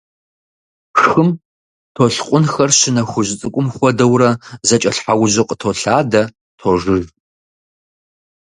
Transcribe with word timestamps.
Хым 1.01 1.29
толъкъунхэр 1.95 2.69
щынэ 2.79 3.03
хужь 3.09 3.31
цӏыкӏум 3.39 3.67
хуэдэурэ, 3.75 4.29
зэкӏэлъхьэужьу 4.67 5.47
къытолъадэ, 5.49 6.21
тожыж. 6.59 7.05